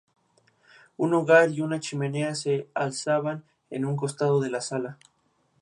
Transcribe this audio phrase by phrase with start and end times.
[0.97, 4.97] Un hogar y una chimenea se alzaban en un costado de la sala.